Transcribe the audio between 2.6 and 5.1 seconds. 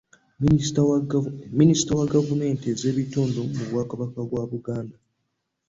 ez'ebitundu mu Bwakabaka bwa Buganda